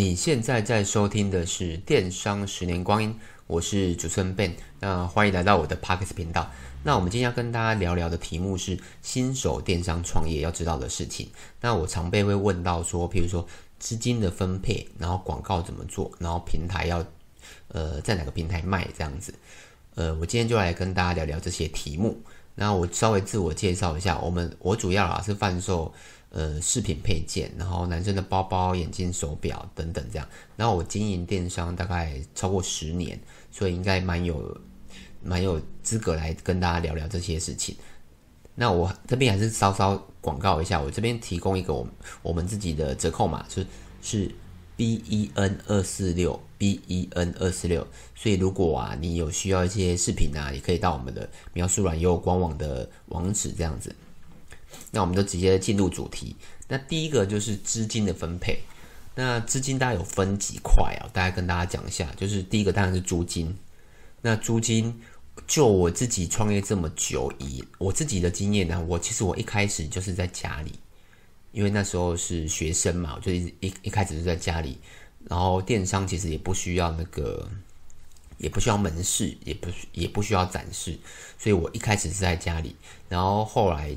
[0.00, 3.10] 你现在在收听的是《电商十年光阴》，
[3.46, 6.50] 我是主持人 Ben，那欢迎来到我的 Podcast 频道。
[6.84, 11.28] 那我们今天要跟大家聊聊的题目是新手电商创业要知道的事情。
[11.60, 13.46] 那我常被会问到说，譬如说
[13.78, 17.04] 资金的分配，然后广告怎么做，然后平台要
[17.68, 19.34] 呃在哪个平台卖这样子。
[19.96, 22.18] 呃，我今天就来跟大家聊聊这些题目。
[22.54, 25.92] 那我稍微自我介绍一下，我们我主要啊是贩售。
[26.30, 30.28] 呃，饰品配件，然后男生的包包、眼镜、手表等等这样。
[30.56, 33.18] 然后我经营电商大概超过十年，
[33.50, 34.60] 所以应该蛮有
[35.24, 37.74] 蛮有资格来跟大家聊聊这些事情。
[38.54, 41.84] 那我这边还是稍稍广告一下，我这边提供一个我
[42.22, 43.66] 我们自己的折扣码，就是
[44.00, 44.34] 是
[44.76, 47.84] B E N 二四六 B E N 二四六。
[48.14, 53.92] 所以如果啊你有需要一些饰品啊，也可以到我们的描述栏有官网的网址这样子。
[54.90, 56.36] 那我们就直接进入主题。
[56.68, 58.60] 那第一个就是资金的分配。
[59.16, 61.10] 那资金大概有分几块啊？
[61.12, 62.08] 大概跟大家讲一下。
[62.16, 63.54] 就是第一个当然是租金。
[64.22, 65.00] 那租金，
[65.46, 70.78] 就我自己创业这么久，以我自己的经验呢，我其实我一开始就是在家里，
[71.50, 74.78] 因为那时候是学生嘛，我就一一一开始就在家里。
[75.28, 77.50] 然后电商其实也不需要那个，
[78.38, 80.96] 也不需要门市，也不也不需要展示，
[81.36, 82.76] 所以我一开始是在家里。
[83.08, 83.94] 然后后来。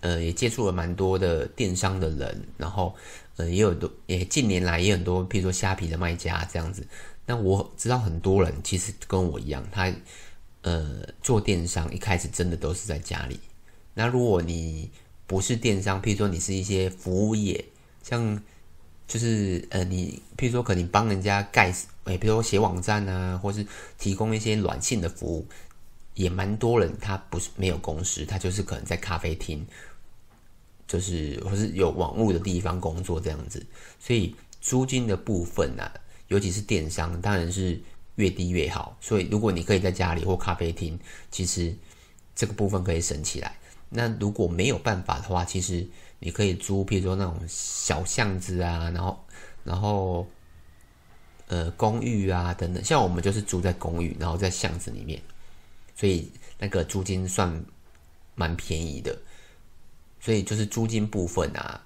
[0.00, 2.94] 呃，也接触了蛮多的电商的人，然后，
[3.36, 6.86] 呃，也有多，也近年来也很多，譬如说虾皮的卖家这样子。
[7.26, 9.92] 那我知道很多人其实跟我一样，他
[10.62, 13.38] 呃做电商一开始真的都是在家里。
[13.94, 14.90] 那如果你
[15.26, 17.64] 不是电商，譬如说你是一些服务业，
[18.02, 18.42] 像
[19.06, 21.72] 就是呃你譬如说可能帮人家盖，
[22.04, 23.64] 哎，比如说写网站啊，或是
[23.98, 25.46] 提供一些软性的服务，
[26.14, 29.64] 也蛮多人他不是没有公司，他就是可能在咖啡厅。
[30.90, 33.64] 就是或是有网络的地方工作这样子，
[34.00, 35.94] 所以租金的部分呢、啊，
[36.26, 37.80] 尤其是电商，当然是
[38.16, 38.96] 越低越好。
[39.00, 40.98] 所以如果你可以在家里或咖啡厅，
[41.30, 41.72] 其实
[42.34, 43.56] 这个部分可以省起来。
[43.88, 45.86] 那如果没有办法的话，其实
[46.18, 49.24] 你可以租，譬如说那种小巷子啊，然后
[49.62, 50.26] 然后
[51.46, 52.82] 呃公寓啊等等。
[52.84, 55.22] 像我们就是住在公寓，然后在巷子里面，
[55.94, 56.28] 所以
[56.58, 57.64] 那个租金算
[58.34, 59.16] 蛮便宜的。
[60.20, 61.82] 所以就是租金部分啊，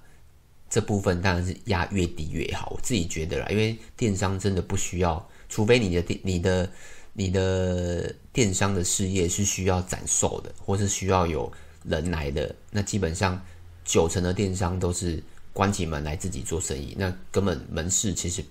[0.69, 6.69] 这部分当然是压越低越好，我自己觉得啦，因为电商真的不需要，除非你的电、你的、
[7.13, 11.53] 你的电商的事业是需要展售的，或是需要有
[11.85, 13.41] 人来的，那基本上
[13.85, 15.23] 九成的电商都是
[15.53, 18.45] 关起门来自己做生意，那根本门市其实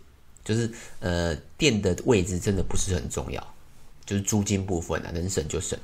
[0.46, 0.72] 就是
[1.02, 3.56] 呃店的位置真的不是很重要，
[4.06, 5.78] 就是租金部分啊，能省就省。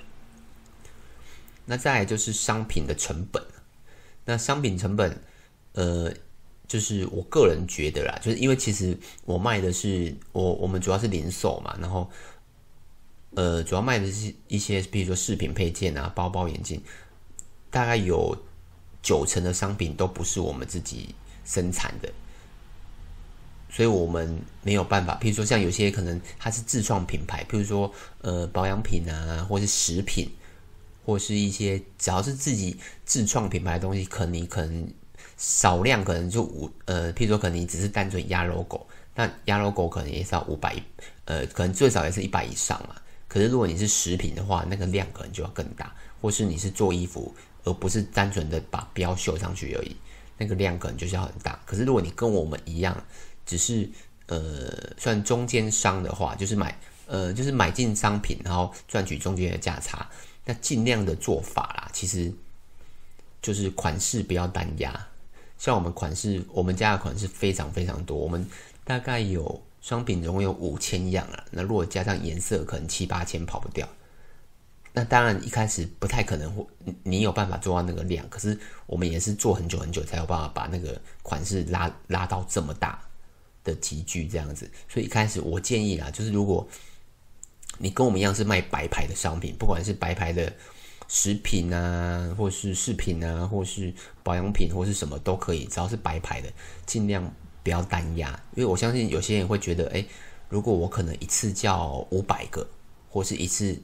[1.66, 3.44] 那再来就是商品的成本。
[4.30, 5.20] 那商品成本，
[5.74, 6.14] 呃，
[6.68, 8.96] 就是我个人觉得啦，就是因为其实
[9.26, 12.08] 我卖的是我我们主要是零售嘛，然后，
[13.34, 16.80] 呃，主要卖的是一些比如说饰品配件啊，包包、眼镜，
[17.72, 18.38] 大概有
[19.02, 22.08] 九成的商品都不是我们自己生产的，
[23.72, 25.18] 所以我们没有办法。
[25.20, 27.92] 譬如说像有些可能它是自创品牌，譬如说
[28.22, 30.30] 呃保养品啊，或是食品。
[31.10, 34.88] 或是一些只要是自己自创品牌的东西，可能你可能
[35.38, 40.76] 少量可能就五呃，譬如说可能你只是单纯压 logo，那压 logo 可能也是要五百，
[41.26, 42.96] 呃，可能最少也是一百以上嘛。
[43.28, 45.92] 可是如果你是食品的话，那个量可能就要更大。
[46.22, 47.34] 或是你是做衣服，
[47.64, 49.96] 而不是单纯的把标绣上去而已，
[50.38, 51.58] 那个量可能就是要很大。
[51.66, 52.96] 可是如果你跟我们一样，
[53.46, 53.90] 只是
[54.28, 56.78] 呃算中间商的话，就是买
[57.08, 60.10] 呃就是买进商品，然后赚取中间的价差。
[60.50, 62.34] 那尽量的做法啦，其实
[63.40, 65.08] 就是款式不要单压。
[65.60, 68.44] 像我们款式，我们家的款式非常非常多，我们
[68.84, 71.46] 大概有商品总共有五千样啊。
[71.52, 73.88] 那如果加上颜色，可能七八千跑不掉。
[74.92, 76.66] 那当然一开始不太可能会，
[77.04, 78.28] 你有办法做到那个量。
[78.28, 83.00] 可是我们也是做很久很久才有办法把那个款式拉拉到这么大
[83.64, 84.68] 的级距这样子。
[84.88, 86.68] 所以一开始我建议啦，就是如果
[87.80, 90.54] 你跟我们一样是卖白牌的商品，不管是白牌的
[91.08, 93.92] 食品啊，或是饰品啊，或是
[94.22, 96.52] 保养品，或是什么都可以，只要是白牌的，
[96.86, 97.34] 尽量
[97.64, 98.30] 不要单压。
[98.54, 100.06] 因为我相信有些人会觉得，诶，
[100.50, 102.68] 如果我可能一次叫五百个，
[103.10, 103.82] 或是一次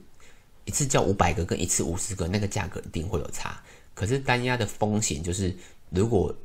[0.65, 3.59] 一次叫五百个，跟一次五十个，那个价格一定会有差。
[3.93, 5.55] 可是单压的风险就是，
[5.89, 6.35] 如果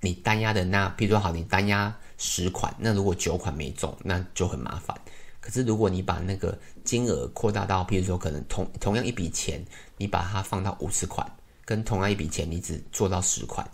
[0.00, 4.98] 你单压的那，比如说好，你单压十款，那如果九款没中，那就很麻烦。
[5.40, 9.64] 可是，如果你把那个金额扩大到，譬如说，可能同同样一笔钱，
[9.96, 11.26] 你把它放到五十款，
[11.64, 13.68] 跟同样一笔钱，你只做到十款，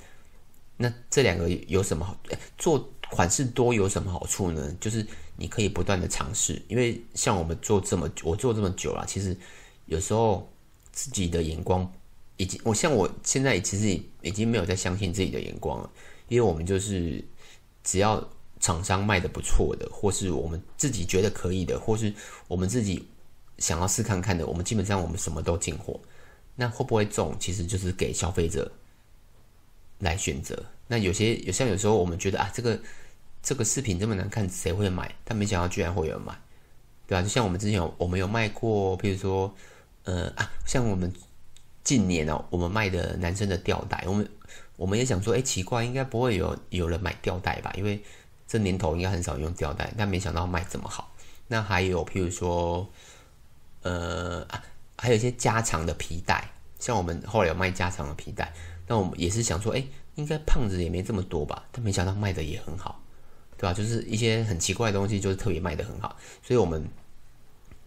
[0.76, 2.16] 那这两个有什么好？
[2.56, 4.74] 做款式多有什么好处呢？
[4.80, 5.04] 就是
[5.36, 9.36] 你可以不断的尝试，因为像我们做这么我做这么久了，其实
[9.86, 10.48] 有时候
[10.92, 11.92] 自己的眼光
[12.36, 15.90] 已经，我像我现在其实已经没有再相信自己的眼光了，
[16.28, 17.24] 因为我们就是
[17.82, 18.24] 只要
[18.60, 22.12] 厂商卖的不错的，或是我们自己觉得可以的，或是
[22.48, 23.06] 我们自己
[23.58, 26.00] 想要试看看的，我们基本上我们什么都进货。
[26.54, 28.72] 那会不会中，其实就是给消费者
[29.98, 30.64] 来选择。
[30.88, 32.80] 那有些有像有时候我们觉得啊，这个
[33.42, 35.14] 这个饰品这么难看，谁会买？
[35.22, 36.34] 但没想到居然会有人买，
[37.06, 37.22] 对吧？
[37.22, 39.54] 就像我们之前有我们有卖过，比如说
[40.04, 41.12] 呃啊，像我们
[41.84, 44.26] 近年哦，我们卖的男生的吊带，我们
[44.76, 47.70] 我们也想说，哎，奇怪，应该不会有有人买吊带吧？
[47.76, 48.02] 因为
[48.46, 51.12] 这年头应该很少用吊带，但没想到卖这么好。
[51.48, 52.88] 那还有譬如说
[53.82, 54.62] 呃啊，
[54.96, 58.52] 还有一些加长的皮带，像我们后来有卖加长的皮带，
[58.86, 59.84] 那我们也是想说，哎。
[60.16, 63.02] 应该胖子也没这么多吧，但没想到卖的也很好，
[63.58, 63.74] 对吧？
[63.74, 66.88] 就是一些很奇怪的东西，就是特别卖的很好，所以我们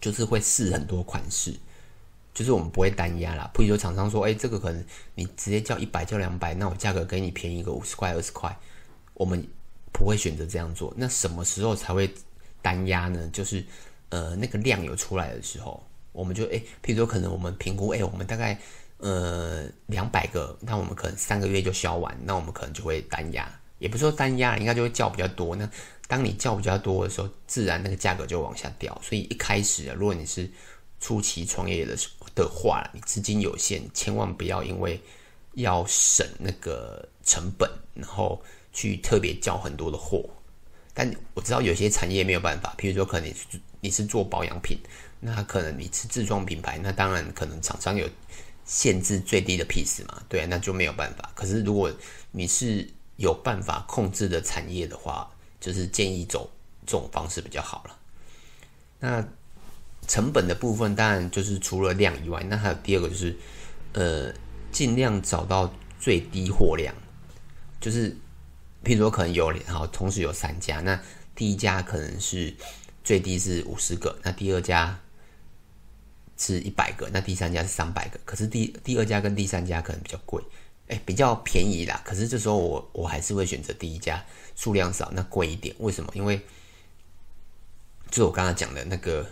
[0.00, 1.52] 就是会试很多款式，
[2.32, 3.50] 就是我们不会单压啦。
[3.52, 4.84] 譬如说厂商说，哎，这个可能
[5.16, 8.56] 你直接叫一百，叫两百，那我价格给你便宜个五十块、二十块，
[9.14, 9.44] 我们
[9.92, 10.92] 不会选择这样做。
[10.96, 12.12] 那什么时候才会
[12.62, 13.28] 单压呢？
[13.32, 13.64] 就是
[14.10, 15.82] 呃，那个量有出来的时候，
[16.12, 18.58] 我们就哎，譬如说可能我们评估，哎，我们大概。
[19.02, 25.56] 呃，两百个，那我们可能三个月就销完，那我们可能就会单压，也不是说单压，应该就会叫比较多。
[25.56, 25.66] 那
[26.06, 29.00] 当你叫比较多的时候，自然那个价格就往下掉。
[29.02, 30.46] 所以一开始啊，如果你是
[31.00, 31.96] 初期创业的
[32.34, 35.00] 的话，你资金有限，千万不要因为
[35.54, 38.42] 要省那个成本，然后
[38.72, 40.28] 去特别交很多的货。
[40.94, 44.78] 但我知道有些产业没有办法，譬如说可能你是你是做保养品，
[45.20, 48.08] 那可能你是自创品牌，那当然可能厂商有。
[48.66, 51.32] 限制最低的 piece 嘛，对，那就没有办法。
[51.34, 51.92] 可是如果
[52.30, 55.28] 你是有办法控制的产业的话，
[55.58, 56.48] 就是建议走
[56.86, 57.98] 这种方式比较好了。
[59.00, 59.26] 那
[60.06, 63.36] 成本的部分当然就是除了量以外，那还有第二个就是，
[63.94, 64.32] 呃，
[64.70, 66.94] 尽量找到最低货量。
[67.80, 68.16] 就是
[68.84, 71.00] 譬如说可能有好，同时有三家，那
[71.34, 72.54] 第一家可能是
[73.04, 74.98] 最低是五十个，那第二家。
[76.42, 80.42] 是一百个，那第三家是三百个，可是第第二家跟第三家可能比较贵，
[80.88, 82.00] 哎，比较便宜啦。
[82.02, 84.24] 可是这时候我我还是会选择第一家，
[84.56, 85.76] 数量少，那贵一点。
[85.80, 86.10] 为什么？
[86.14, 86.40] 因为
[88.10, 89.30] 就我刚刚讲的那个，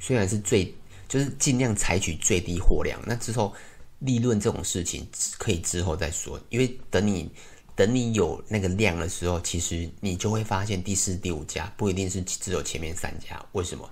[0.00, 0.74] 虽然是最
[1.06, 3.54] 就是尽量采取最低货量，那之后
[4.00, 5.06] 利润这种事情
[5.38, 6.40] 可以之后再说。
[6.48, 7.30] 因为等你
[7.76, 13.40] 等你有那个量的时候，其实你就会发现第四、第五家不一定是只有前面三家。
[13.52, 13.88] 为什么？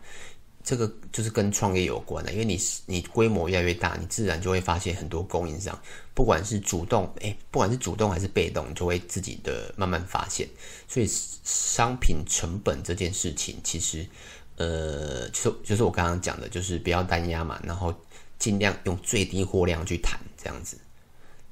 [0.64, 5.78] 这个就是跟创业有关的，因为你你规模越来越大，你自然就会发现很多供应商，
[6.14, 10.48] 不管是主动诶，不管是主动还是被动，就会自己的慢慢发现。
[10.88, 14.06] 所以商品成本这件事情，其实
[14.56, 17.94] 呃，就就是我刚刚讲的，就是不要单压嘛，然后
[18.38, 20.78] 尽量用最低货量去谈这样子。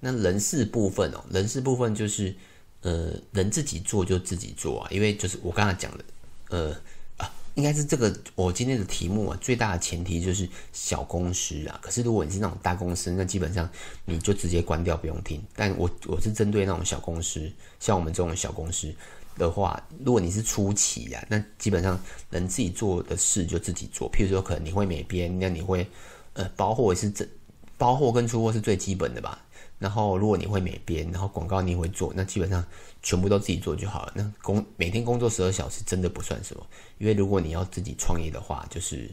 [0.05, 2.35] 那人事部分哦，人事部分就是
[2.81, 6.05] 呃，人自己做就自己做啊，因为就是我刚才讲的
[6.51, 6.77] 呃
[7.17, 7.33] 啊。
[7.55, 11.79] 应该是这个我今天的题目啊，最大的前提就是小公司啊。
[11.83, 13.69] 可是如果你是那种大公司，那基本上
[14.07, 15.39] 你就直接关掉不用听。
[15.55, 18.91] 但我我是针对那种小公司，像我们这种小公司
[19.37, 24.11] 的话，如果你是初期啊，那基本上能自己做的事就自己做。
[24.11, 25.87] 譬如说，可能你会美编，那你会
[26.33, 27.29] 呃包货也是这
[27.77, 29.39] 包货跟出货是最基本的吧。
[29.83, 32.65] 然后，如果你会美编，然后广告你也会做，那基本上
[33.03, 34.13] 全部都自己做就好了。
[34.15, 36.65] 那工每天工作十二小时真的不算什么，
[36.99, 39.11] 因为如果你要自己创业的话，就是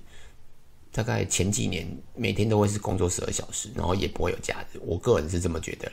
[0.92, 4.80] 大概前几年每天都会是工作十二小时，然后也不会有假日。
[4.86, 5.92] 我个人是这么觉得。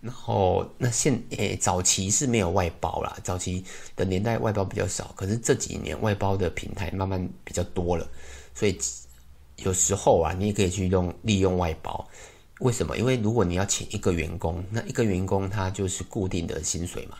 [0.00, 3.64] 然后那现诶早期是没有外包啦，早期
[3.96, 8.08] 的年代外包比较少，可是这几年外包的平台慢慢比较多了，
[8.54, 8.78] 所以
[9.64, 12.08] 有时候啊，你也可以去用利用外包。
[12.60, 12.96] 为什么？
[12.96, 17.18] 因为如果你要请一个员工，那一个员工他就是固定的薪水嘛，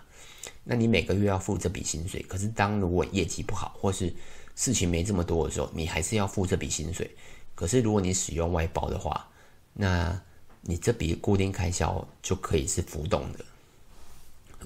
[0.64, 2.22] 那你每个月要付这笔薪水。
[2.28, 4.12] 可是当如果业绩不好，或是
[4.54, 7.10] 事情没这么多的时候，你还是要付这笔薪水。
[7.54, 9.28] 可是如果你使用外包的话，
[9.74, 10.18] 那
[10.62, 13.44] 你这笔固定开销就可以是浮动的，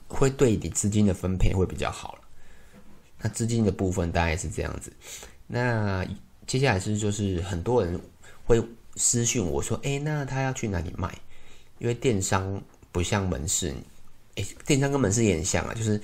[0.09, 2.17] 会对你资金的分配会比较好。
[3.19, 4.93] 那资金的部分大概是这样子。
[5.47, 6.07] 那
[6.47, 8.01] 接下来是就是很多人
[8.51, 8.69] 会。
[8.97, 11.17] 私讯我说：“哎，那他要去哪里卖？
[11.79, 13.73] 因为电商不像门市，
[14.35, 15.73] 哎，电商跟门市也很像啊。
[15.73, 15.99] 就是，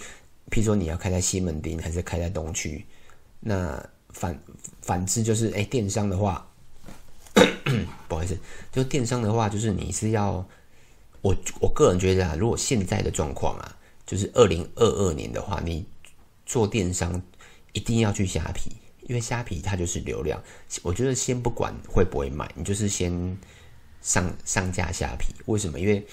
[0.50, 2.86] 譬如说你要开在西门町还是开在东区，
[3.40, 4.40] 那反
[4.80, 6.48] 反之就是，哎，电商的话，
[8.08, 8.38] 不好意思，
[8.70, 10.46] 就电商的话，就是你是要
[11.20, 13.76] 我我个人觉得啊，如果现在的状况啊，
[14.06, 15.84] 就是二零二二年的话，你
[16.46, 17.20] 做电商
[17.72, 18.70] 一定要去虾皮，
[19.06, 20.42] 因为虾皮它就是流量。
[20.82, 23.36] 我觉得先不管会不会卖，你就是先
[24.00, 25.34] 上上架虾皮。
[25.46, 25.80] 为什么？
[25.80, 26.06] 因为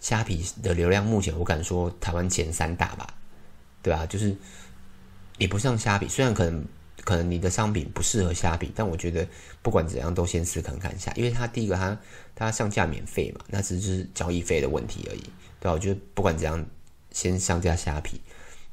[0.00, 3.14] 虾皮的流量目前我敢说台湾前三大吧，
[3.82, 4.04] 对吧？
[4.06, 4.36] 就是
[5.38, 6.64] 也不上虾皮，虽然可能
[7.04, 9.26] 可能你的商品不适合虾皮，但我觉得
[9.62, 11.98] 不管怎样都先试看看一下，因为它第一个它
[12.34, 15.22] 它上架免费嘛，那只是交易费的问题而已，
[15.60, 15.72] 对吧？
[15.72, 16.64] 我觉得不管怎样。
[17.12, 18.20] 先上架虾皮，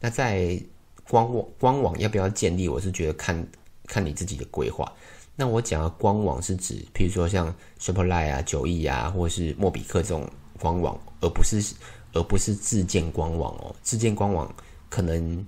[0.02, 0.62] 那在
[1.08, 2.68] 官网官网要不要建立？
[2.68, 3.48] 我是觉得看
[3.88, 4.92] 看你自己的规划。
[5.36, 10.30] 那我讲的官网是指，譬如说像 Shopify 啊、九亿啊，或者是莫比克这种
[10.60, 11.76] 官网，而不是
[12.14, 13.76] 而不是自建官网哦。
[13.82, 14.54] 自建官网
[14.90, 15.46] 可能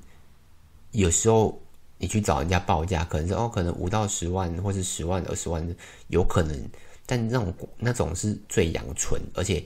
[0.91, 1.59] 有时候
[1.97, 5.75] 你去找人家报价，可能是哦，可能五到十万，或是十万、二十万，
[6.07, 6.69] 有可能。
[7.05, 9.63] 但那种那种是最阳春，而且。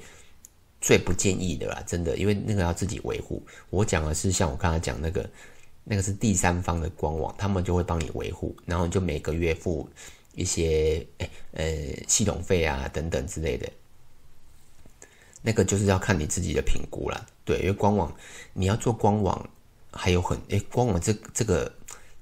[0.81, 3.45] 最不建议的啦，真的，因为那个要自己维护。
[3.69, 5.29] 我讲的是像我刚才讲那个，
[5.91, 9.89] 那个是第三方的官网，他们就会帮你维护，然后你就每个月付
[10.35, 11.65] 一些诶呃
[12.07, 13.67] 系统费啊等等之类的。
[15.41, 18.15] 那个就是要看你自己的评估啦，对，因为官网
[18.53, 19.49] 你要做官网，
[19.91, 21.73] 还有很诶官网这这个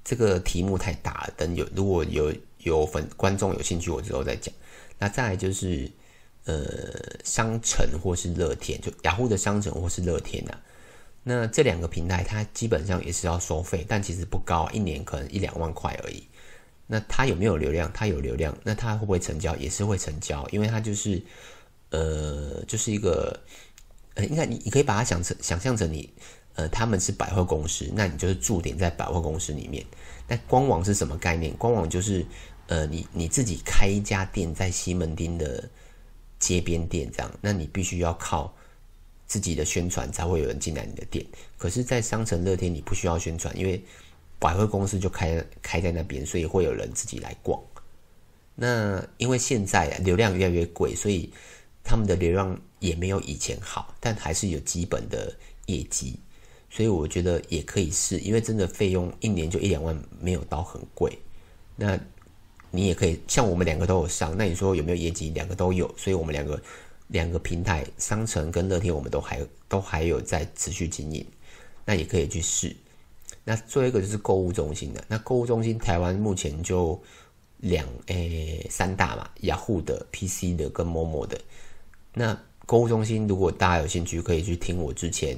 [0.02, 4.54] 这个题目太大了，等有如果有有粉观众有兴趣，我之后再讲。
[4.98, 5.92] 那再来就是。
[6.50, 6.64] 呃，
[7.26, 10.62] 商城或是乐天，就雅虎的商城或是乐天呐、啊。
[11.28, 16.24] 那这两个平台，它基本上也是要收费，但其实不高，一年可能一两万块而已。
[16.88, 17.92] 那它有没有流量？
[17.94, 18.58] 它有流量。
[18.64, 19.56] 那它会不会成交？
[19.58, 21.22] 也是会成交，因为它就是
[21.90, 23.38] 呃，就是一个
[24.14, 26.10] 呃，应该你你可以把它想成想象成你
[26.56, 29.86] 呃，他们是百货公司，那你就是驻点在百货公司里面。
[30.28, 31.54] 那官网是什么概念？
[31.58, 32.26] 官网就是
[32.68, 35.70] 呃，你你自己开一家店在西门町的。
[36.40, 38.54] 街边店这样，那你必须要靠
[39.28, 41.26] 自己的宣传才会有人进来你的店。
[41.58, 43.80] 可是，在商城乐天你不需要宣传，因为
[44.40, 47.62] 百货公司就开开在那边，所以会有人自己来逛。
[48.56, 51.30] 那因为现在流量越来越贵，所以
[51.84, 55.32] 他们的流量也没有以前好，但还是有基本的
[55.68, 56.20] 业绩，
[56.70, 61.20] 所以我觉得也可以试，因为真的费用一年就一两万，没有到很贵。
[61.76, 62.00] 那。
[62.70, 65.30] 你也可以像我们两个都有上，那你说有没有业绩？
[65.30, 66.62] 两个都有，所以我们两个
[67.08, 71.26] 两个平台商城跟乐天，我们都还都还有在持续经营，
[71.86, 72.76] 那也可以去试。
[73.44, 77.02] 那最后一个就是购物中心的，那购物中心台湾目前就
[77.58, 81.40] 两诶、三大嘛，雅虎的、PC 的跟 Momo 的。
[82.14, 85.38] 那购物中心如果大家有兴趣，可以去听我之前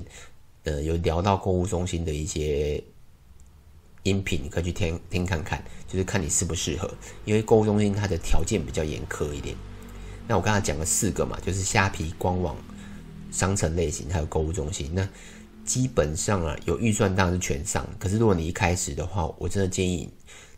[0.63, 2.83] 呃有聊到购物中心的一些。
[4.03, 6.89] 音频你可以去听听看看，就是看你适不适合。
[7.25, 9.53] 因为购物中心它的条件比较严苛一点。
[10.29, 12.55] 那我刚才讲了四个嘛，就是虾皮官网、
[13.31, 14.91] 商城类型，还有购物中心。
[14.93, 15.09] 那
[15.65, 17.83] 基本上啊，有预算当然是全上。
[17.97, 20.07] 可是如果你一开始的话，我真的建议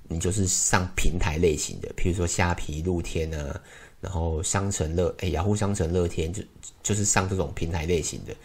[0.10, 3.62] 你就是上平台类型的，譬如说虾皮、露天啊，
[4.02, 6.44] 然后商城乐哎，雅虎商城乐天就
[6.84, 8.36] 就是上这种平台类型的，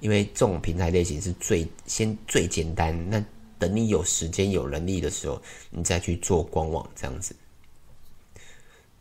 [0.00, 3.08] 因为这种平台类型是最先最简单。
[3.08, 3.24] 那
[3.56, 7.36] 等你有时间、有能力的时候，你再去做官网这样子。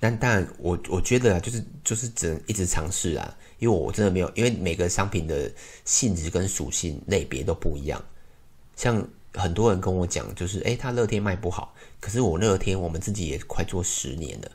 [0.01, 5.49] 但当然，我我觉得啊，就是就是只能一直尝试啊，因为我真的没有，因为每个商品的
[5.85, 8.03] 性质跟属性类别都不一样。
[8.75, 14.51] 像很多人跟我讲，就是诶，他乐天卖不好，可是我乐天我们自己也快做十年了，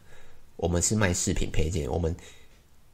[0.57, 2.15] 我们是卖饰品配件，我们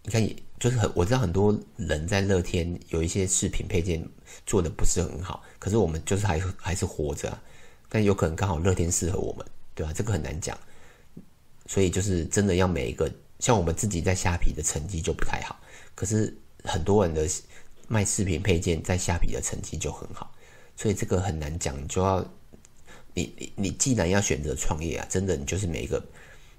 [0.05, 0.29] 你看。
[0.63, 4.01] 就是很，我知道很多人在乐天有一些饰品配件
[4.47, 7.43] 做的不是很好，可是我们就是还还是活着啊，
[7.89, 9.45] 但有可能刚好乐天适合我们，
[9.75, 9.93] 对吧？
[9.93, 10.57] 这个很难讲，
[11.67, 15.59] 所以就是真的要每一个，像我们自己在虾皮的成绩就不太好，
[15.95, 17.29] 可是很多人的
[17.89, 20.33] 卖饰品配件在虾皮的成绩就很好，
[20.77, 22.25] 所以这个很难讲，你就要
[23.15, 26.03] 你你你既然要选择创业啊，真的你就是每一个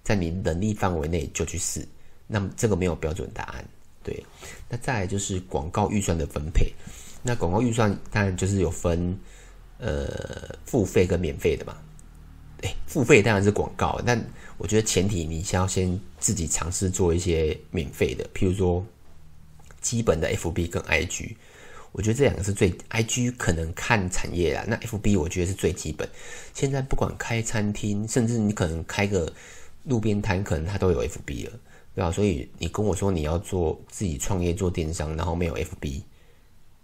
[0.03, 1.87] 在你能力范围内就去试，
[2.27, 3.65] 那么这个没有标准答案。
[4.03, 4.21] 对，
[4.67, 6.73] 那再来就是广告预算的分配。
[7.21, 9.17] 那广告预算当然就是有分，
[9.77, 11.77] 呃，付费跟免费的嘛。
[12.63, 14.21] 哎，付费当然是广告，但
[14.57, 18.85] 我觉得前提你先要先自己尝试做一些免费的，譬如说
[19.81, 21.35] 基本的 FB 跟 IG。
[21.91, 26.09] 我觉得这两个是最，IG 可能看产业啦，那 FB 我觉得是最基本。
[26.51, 29.31] 现在不管开餐厅，甚至你可能开个
[29.83, 31.59] 路边摊，可能它都有 FB 了。
[31.93, 36.01] 对啊，所以你跟我说你要做自己创业做电商，然后没有 FB，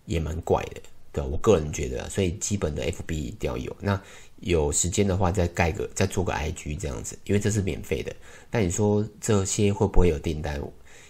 [0.06, 3.76] 也蛮怪的，对，我个人觉得，所以基本的 FB 一定要有。
[3.80, 4.00] 那
[4.42, 8.16] 有时间的话，再盖个，再做个 IG 这样子，因为这是免费的。
[8.50, 10.62] 但你说这些会不会有订单？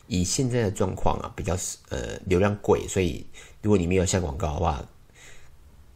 [0.07, 1.55] 以现在的状况啊，比较
[1.89, 3.25] 呃流量贵，所以
[3.61, 4.83] 如果你没有下广告的话，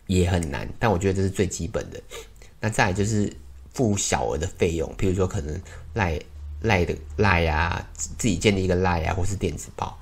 [0.05, 1.99] 也很难，但我觉得这是最基本的。
[2.59, 3.33] 那再就是
[3.73, 5.59] 付小额的费用，譬如说可能
[5.93, 6.19] 赖
[6.61, 9.97] 赖的赖啊，自己建立一个赖啊，或是电子报，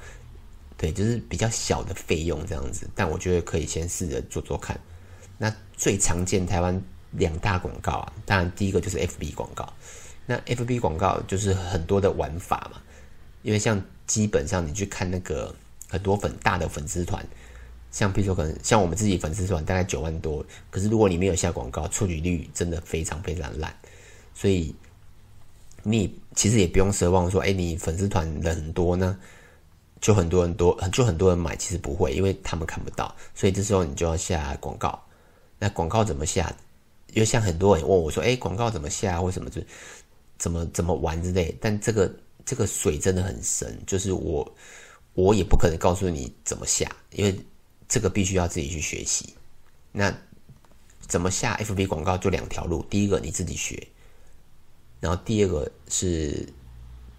[0.81, 2.89] 对，就是比较小的费用这样子。
[2.95, 4.79] 但我觉得可以先试着做做看。
[5.37, 9.71] 那最常见台湾两大广告啊，当然第一个就是 FB 广告。
[10.25, 12.81] 那 FB 广告就是很多的玩法嘛，
[13.43, 15.53] 因为像基本上你去看那个
[15.87, 17.23] 很多粉大的粉丝团。
[17.91, 23.71] 像比如说，可能像我们自己粉丝团大概九万多，可是如果你没有下广告，触及率真的非常非常烂。
[24.33, 24.73] 所以
[25.83, 29.19] 你其实也不用奢望说，哎，你粉丝团人很多呢，
[30.01, 33.15] 就很多人多，就很多人买，其实不会，因为他们看不到。
[33.33, 35.01] 所以这时候你就要下广告。
[35.57, 36.53] 那广告怎么下？
[37.13, 39.61] 因为像很多人问我说，哎，广告怎么下，或什么就
[40.37, 41.55] 怎么怎么玩之类。
[41.61, 44.55] 但这个这个水真的很深，就是我
[45.13, 47.39] 我也不可能告诉你怎么下，因为。
[47.93, 49.35] 这个必须要自己去学习。
[49.91, 50.17] 那
[51.09, 52.17] 怎么下 FB 广告？
[52.17, 53.85] 就两条路：第一个你自己学，
[55.01, 56.47] 然后第二个是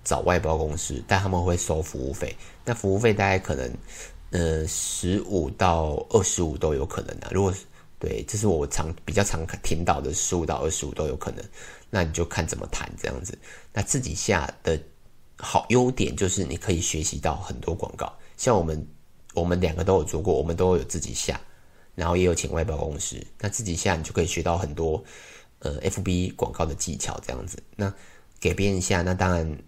[0.04, 2.36] 找外包公司，但他们会收服务费。
[2.64, 3.72] 那服务费大概可能
[4.30, 7.28] 呃十五到二十五都有可能的。
[7.32, 7.52] 如果
[7.98, 11.44] 对，这是我常比较常听到的，十五到二十五都有可能。
[11.90, 13.36] 那你就看怎么谈这样子。
[13.72, 14.78] 那自己下的
[15.38, 18.86] 好优点就是你可以学习到很多广告，像我们。
[19.34, 21.40] 我们两个都有做过，我们都有自己下，
[21.94, 23.16] 然后也有请外包公司。
[23.40, 25.02] 那自己下，你就可以学到很多
[25.60, 27.56] 呃 FB 广告的技巧，这样子。
[27.74, 27.90] 那
[28.38, 29.58] 给别人下，那当然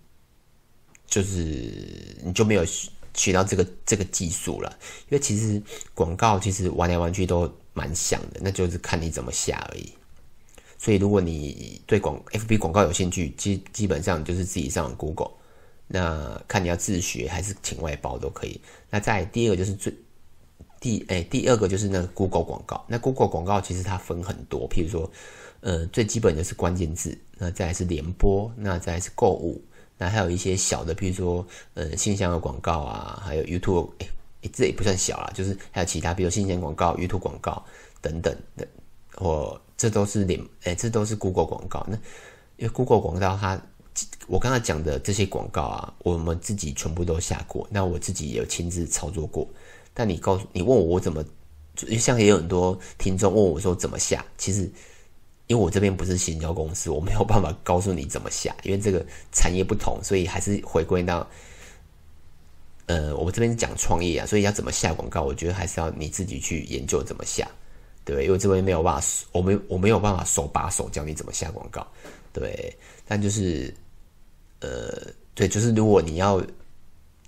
[1.14, 1.36] 就是
[2.24, 2.64] 你就没有
[3.14, 4.76] 学到这个这个技术了。
[5.08, 5.62] 因为其实
[5.94, 9.92] 广告其实玩来玩去都蛮像的，那就是看你怎么下而已。
[10.76, 15.30] 所以如果你对广 FB 广告有兴趣，基基本上就是自己上 Google。
[15.86, 18.60] 那看你要自学还是请外包都可以。
[18.90, 19.94] 那再第二个就是最
[20.80, 22.84] 第诶、第二个就是那个 Google 广告。
[22.88, 25.10] 那 Google 广告其实它分很多，譬如说
[25.60, 29.62] 呃最基本的是关键字，那再来是联播，那再来是购物，
[30.04, 34.10] 那还有一些小的，譬如说呃信箱的广告啊，还有 YouTube 诶、欸
[34.42, 37.64] 欸、这也不算小啦，就是还有其他，比如信箱广告、YouTube 广告
[38.00, 38.66] 等等的，
[39.14, 41.84] 或这都是联诶、欸、这都是 Google 广告。
[41.88, 41.96] 那
[42.56, 43.60] 因为 Google 广告它。
[44.26, 49.46] 我刚才讲的这些广告啊，我们自己全部都下过，那我自己也有亲自操作过。
[49.92, 51.24] 但你告诉你问我我怎么，
[51.96, 54.68] 像也有很多听众问我说怎么下，其实
[55.46, 61.26] 因为我这边不是行销公司，我没有办法告诉你怎么下，因为这个产业不同，所以还是回归到，
[62.86, 67.48] 呃，我们这边讲创业啊，所以要怎么下广告，我觉得还是要你自己去研究怎么下，
[68.04, 71.86] 对，因为这边没有办法，我没我没有办法手把手教你怎么下广告，
[72.32, 72.76] 对，
[73.06, 73.74] 但就是。
[74.60, 74.96] 呃，
[75.34, 76.42] 对，就是如果你要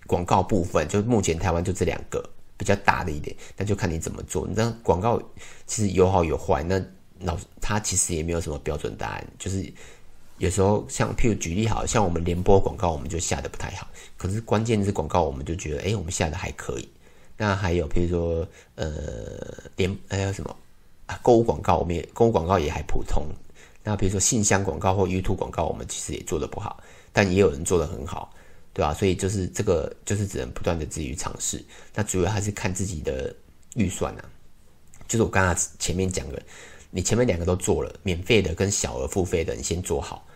[0.07, 2.27] 广告部分，就目前台湾就这两个
[2.57, 4.47] 比较大的一点，那就看你怎么做。
[4.49, 5.21] 你知道广告
[5.67, 6.83] 其实有好有坏，那
[7.21, 9.27] 老他其实也没有什么标准答案。
[9.39, 9.73] 就是
[10.39, 13.89] 有时候像譬如举例好，像我们联播广告，我们就下得不太好。
[14.17, 16.89] 可是关键字广告，我们就觉得，哎，我们下得还可以。
[17.37, 18.91] 那还有譬如说，呃，
[19.77, 20.57] 联还有什么
[21.07, 21.19] 啊？
[21.23, 23.27] 购物广告，我们也购物广告也还普通。
[23.83, 26.83] 那比如说信箱广告或 YouTube 广告，我们其实也做得不好。
[27.13, 28.35] 但也有人做得很好，
[28.73, 28.93] 对吧？
[28.93, 31.65] 所以就是这个，就是只能不断的自己尝试。
[31.95, 33.35] 那主要还是看自己的
[33.75, 34.25] 预算啊。
[35.09, 36.43] 就是我刚才前面讲的，
[36.91, 40.27] 你前面两个都做了，免费的跟小额付费的，你先做好，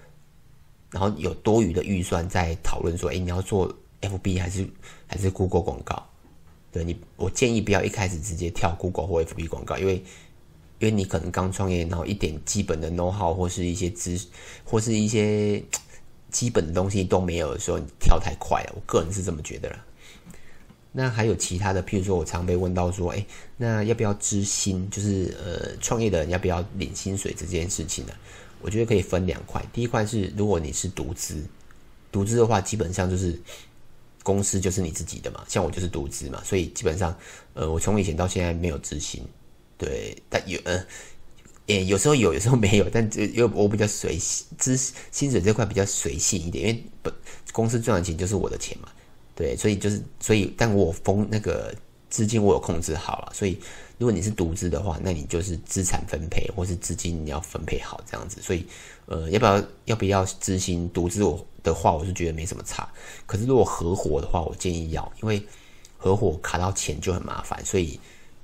[0.90, 4.68] 然后有多余的预算再讨论说，哎，你要做 FB 还是
[5.06, 6.06] 还是 Google 广告？
[6.72, 9.96] 对你，我建议不要一开始直接跳 Google 或 FB 广告，因为
[10.78, 14.20] 因为你可能刚创业，然后一点基本的 know how 或是一些知
[14.64, 15.62] 或是一些。
[16.30, 18.72] 基本的东西都没有的时候，你跳太快了。
[18.76, 19.84] 我个人是这么觉得啦。
[20.92, 23.24] 那还有其他的，譬如说我常被问到说，哎，
[23.56, 24.88] 那要不要支薪？
[24.90, 28.12] 就是呃，创业的人要不要领薪水这件事情呢？
[28.60, 29.64] 我觉得可以分两块。
[29.72, 31.42] 第一块是如果你是独资，
[32.10, 33.40] 独资的话，基本上就是
[34.22, 35.44] 公司就是你自己的嘛。
[35.48, 37.16] 像我就是独资嘛，所以基本上，
[37.54, 39.22] 呃，我从以前到现在没有支薪。
[39.78, 40.84] 对，但有呃。
[41.66, 44.76] 欸、有时候有，有时候没有，但这因为我比较随性，资
[45.12, 47.14] 薪水这块比较随性一点，因为本
[47.52, 48.88] 公司赚的钱就是我的钱嘛，
[49.40, 51.74] 对，所以就是所以，但我封那个
[52.10, 53.58] 资金我有控制好了，所以
[53.96, 58.66] 如果你是独资的话，那你就是资产分配或是资金你要分配好这样子，所以
[59.06, 62.86] 呃，要不要要不要资薪独资我的话，我是觉得没什么差，
[63.24, 65.42] 可是如果合伙的话，我建议要，因为
[65.96, 67.98] 合伙卡到钱就很麻烦，所以。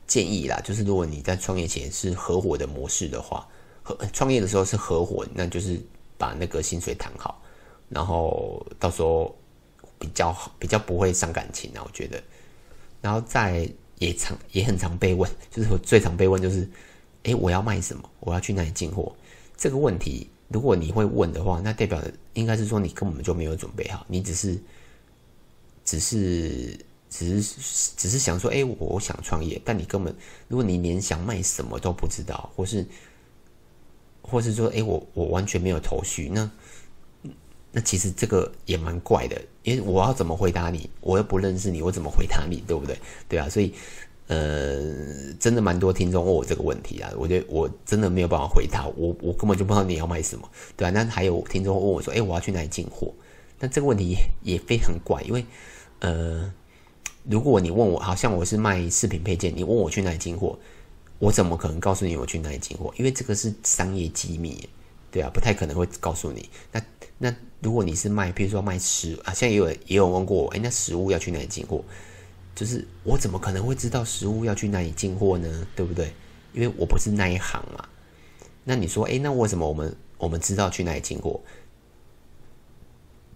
[0.08, 3.44] 建议啦，就是如果你在创业前是合伙的模式的话，
[3.82, 5.82] 合创业的时候是合伙，那就是
[6.16, 7.42] 把那个薪水谈好，
[7.88, 9.34] 然后到时候
[9.98, 12.22] 比较好，比较不会伤感情啊，我觉得。
[13.00, 16.68] 然后再也常也很常被问，就是我最常被问就是
[17.22, 18.10] 哎，我要卖什么？
[18.20, 19.14] 我要去哪里进货？
[19.56, 22.02] 这个问题，如果你会问的话，那代表
[22.34, 24.58] 应该是说你根本就没有准备好，你只是，
[25.84, 26.78] 只是，
[27.08, 30.14] 只是，只是想说，哎，我想创业，但你根本，
[30.48, 32.86] 如果你连想卖什么都不知道，或是，
[34.20, 36.50] 或是说，哎，我我完全没有头绪，那，
[37.76, 40.88] 那其实这个也蛮怪的，因为我要怎么回答你？
[41.02, 42.64] 我又不认识你，我怎么回答你？
[42.66, 42.98] 对不对？
[43.28, 43.74] 对啊，所以。
[44.28, 44.82] 呃，
[45.38, 53.14] 真的蛮多听众问我这个问题啊，我觉得我真的没有办法回答，我我根本就不知道你要卖什么，对啊，那还有听众问我说，哎，我要去哪里进货？
[53.60, 55.46] 那这个问题，也非常怪，因为
[56.00, 56.52] 呃，
[57.22, 60.58] 如果你问我，好像我是卖饰品配件，你问我去哪里进货，
[61.20, 62.92] 我怎么可能告诉你我去哪里进货？
[62.96, 64.68] 因为这个是商业机密，
[65.16, 66.46] 对啊，不太可能会告诉你。
[66.72, 66.82] 那
[67.16, 71.82] 那如果你是卖，比如说卖食啊，现在也有也有问过我，哎，那食物要去哪里进货？
[72.54, 75.66] 就是我怎么可能会知道食物要去哪里进货呢？
[75.74, 76.12] 对不对？
[76.52, 77.88] 因为我不是那一行嘛。
[78.64, 81.40] 那你说，诶，那为什么我们我们知道去哪里进货？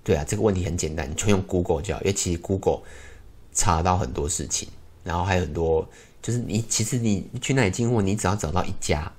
[0.05, 2.01] 对啊，这个问题很简单，你就用 Google 就好。
[2.03, 2.83] 因为其实 Google
[3.55, 4.69] 查到很多事情，
[5.03, 5.89] 然后还有很多，
[6.21, 9.11] 就是你其实你去哪里进货，你只要找到一家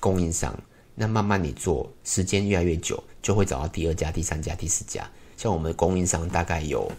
[0.00, 0.60] 供应商，
[0.98, 5.08] 那慢慢你做，时间越来越久，就会找到第二家、第三家、第四家。
[5.36, 6.90] 像我们的供应商大概有。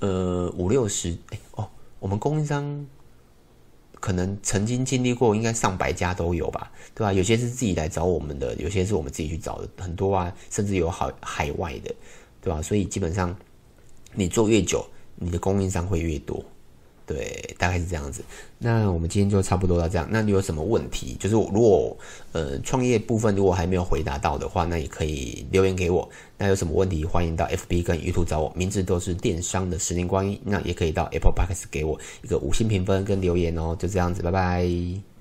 [0.00, 1.66] 呃，五六十哎哦，
[1.98, 2.86] 我们供应商
[4.00, 7.10] 可能曾经经历过，应该上百家都有吧，对吧？
[7.12, 11.94] 有些是自己来找我们的，有些是我们自己去找的，很多啊，甚至有海海外的，
[12.42, 12.60] 对吧？
[12.60, 13.34] 所以基本上
[14.12, 16.44] 你做越久，你的供应商会越多。
[17.06, 18.24] 对，大概是这样子。
[18.58, 20.08] 那我们今天就差不多到这样。
[20.10, 21.16] 那你有什么问题？
[21.20, 21.96] 就是如果
[22.32, 26.08] 呃创业部分如果还没有回答到的话，那也可以留言给我。
[26.38, 30.40] 那有什么问题，欢迎到 FB 跟 YouTube 找我，名字都是电商的十年光阴。
[30.44, 33.76] 那也可以到 Apple Podcast 给我一个五星评分跟留言哦。
[33.78, 35.13] 就这样子，拜拜。